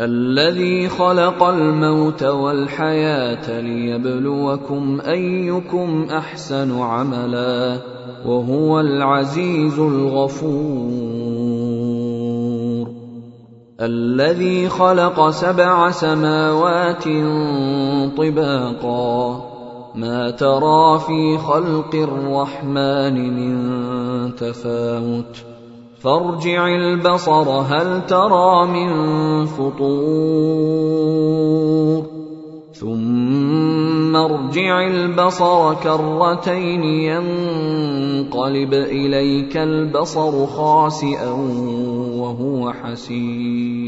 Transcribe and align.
الذي 0.00 0.88
خلق 0.88 1.42
الموت 1.42 2.22
والحياة 2.22 3.60
ليبلوكم 3.60 5.00
أيكم 5.08 6.06
أحسن 6.10 6.80
عملا 6.80 7.78
وهو 8.26 8.80
العزيز 8.80 9.78
الغفور. 9.78 10.48
الذي 13.80 14.68
خلق 14.68 15.30
سبع 15.30 15.90
سماوات 15.90 17.04
طباقا. 18.16 19.44
ما 19.94 20.30
ترى 20.30 20.98
في 20.98 21.38
خلق 21.38 21.94
الرحمن 21.94 23.34
من 23.36 24.34
تفاوت. 24.34 25.57
فارجع 26.00 26.68
البصر 26.68 27.48
هل 27.50 28.06
ترى 28.06 28.66
من 28.66 28.90
فطور؟ 29.46 30.98
ثم 32.72 34.16
ارجع 34.16 34.86
البصر 34.86 35.74
كرتين 35.74 36.82
ينقلب 36.84 38.74
إليك 38.74 39.56
البصر 39.56 40.46
خاسئا 40.46 41.30
وهو 42.20 42.72
حسير. 42.72 43.87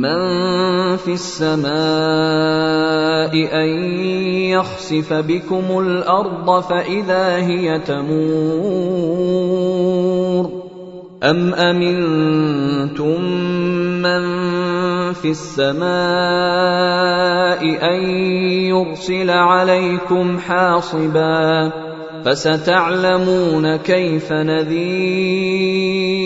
من 0.00 0.96
في 0.96 1.12
السماء 1.12 1.66
ان 3.62 3.68
يخسف 4.52 5.12
بكم 5.12 5.78
الأرض 5.78 6.60
فاذا 6.60 7.36
هي 7.36 7.78
تمور 7.78 9.26
أم 11.22 11.54
أمنتم 11.54 13.20
من 14.02 14.22
في 15.12 15.30
السماء 15.30 15.86
أن 17.94 18.00
يرسل 18.68 19.30
عليكم 19.30 20.38
حاصبا 20.38 21.72
فستعلمون 22.24 23.76
كيف 23.76 24.32
نذير 24.32 26.25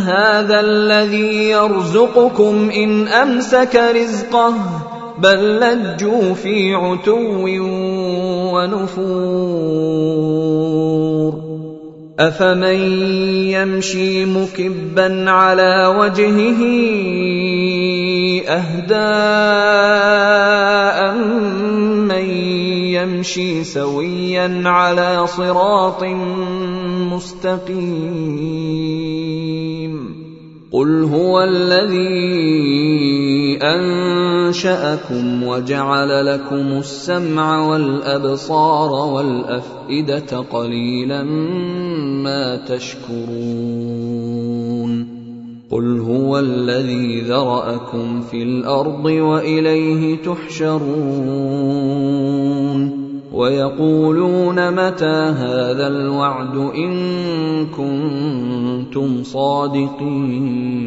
هذا 0.00 0.60
الذي 0.60 1.50
يرزقكم 1.50 2.70
ان 2.70 3.08
امسك 3.08 3.80
رزقه 3.94 4.54
بل 5.18 5.60
لجوا 5.60 6.34
في 6.34 6.74
عتو 6.74 7.46
ونفور 8.54 10.30
افمن 12.20 12.80
يمشي 13.48 14.24
مكبا 14.24 15.30
على 15.30 15.94
وجهه 15.98 16.60
اهدى 18.48 19.10
من 22.08 22.26
يمشي 22.96 23.64
سويا 23.64 24.62
على 24.64 25.26
صراط 25.26 26.04
مستقيم 27.12 29.19
قل 30.72 31.02
هو 31.02 31.42
الذي 31.42 31.98
انشاكم 33.62 35.42
وجعل 35.42 36.26
لكم 36.26 36.78
السمع 36.78 37.68
والابصار 37.68 38.92
والافئده 39.14 40.38
قليلا 40.52 41.22
ما 42.22 42.56
تشكرون 42.56 44.10
قل 45.70 45.98
هو 45.98 46.38
الذي 46.38 47.20
ذراكم 47.20 48.20
في 48.20 48.42
الأرض 48.42 49.04
واليه 49.04 50.16
تحشرون 50.22 51.80
ويقولون 53.32 54.70
متى 54.70 55.34
هذا 55.38 55.86
الوعد 55.86 56.56
إن 56.56 56.92
كنتم 57.66 59.22
صادقين 59.22 60.80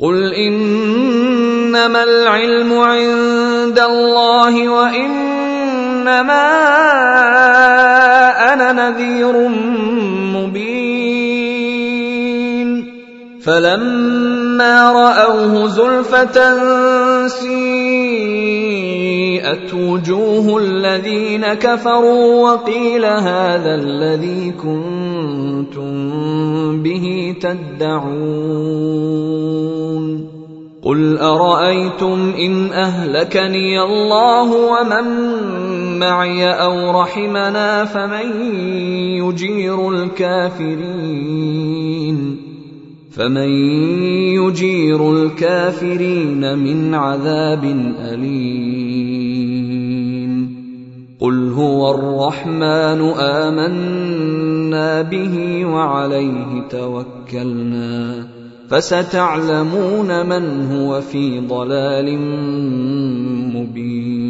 قل 0.00 0.34
إنما 0.34 2.02
العلم 2.04 2.72
عند 2.72 3.78
الله 3.78 4.68
وإنما 4.68 6.48
أنا 8.52 8.72
نذير 8.72 9.48
فلما 13.48 14.92
رأوه 14.92 15.66
زلفة 15.66 16.36
سيئت 17.28 18.48
وجوه 19.74 20.58
الذين 20.58 21.54
كفروا 21.54 22.50
وقيل 22.50 23.04
هذا 23.04 23.74
الذي 23.74 24.50
كنتم 24.50 25.92
به 26.82 27.36
تدعون 27.40 28.88
قل 30.82 31.18
أرأيتم 31.18 32.34
إن 32.38 32.72
أهلكني 32.72 33.82
الله 33.82 34.52
ومن 34.52 35.04
معي 35.98 36.50
أو 36.50 37.00
رحمنا 37.00 37.84
فمن 37.84 38.52
يجير 39.16 39.90
الكافرين 39.90 41.28
فمن 43.18 43.48
يجير 44.38 45.12
الكافرين 45.12 46.58
من 46.58 46.94
عذاب 46.94 47.64
أليم. 48.00 49.48
قل 51.20 51.52
هو 51.52 51.90
الرحمن 51.94 53.00
آمنا 53.18 55.02
به 55.02 55.64
وعليه 55.64 56.62
توكلنا. 56.70 58.26
فستعلمون 58.70 60.26
من 60.26 60.66
هو 60.66 61.00
في 61.00 61.40
ضلال 61.40 62.18
مبين. 63.54 64.28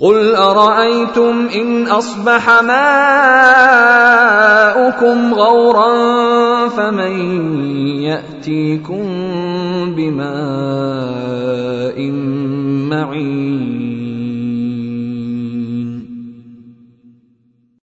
قل 0.00 0.34
أرأيتم 0.34 1.48
إن 1.54 1.86
أصبح 1.86 2.62
ماؤكم 2.62 2.94
غورا 5.34 6.23
فمن 6.68 7.12
يأتيكم 8.02 9.04
بماء 9.96 11.98
معين 12.90 13.43